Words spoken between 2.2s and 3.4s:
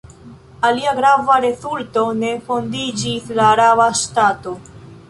ne fondiĝis